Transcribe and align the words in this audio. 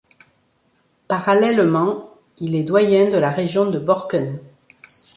Parallèlement, 1.07 2.09
il 2.39 2.55
est 2.55 2.63
doyen 2.63 3.11
de 3.11 3.17
la 3.19 3.29
région 3.29 3.69
de 3.69 3.77
Borken. 3.77 4.39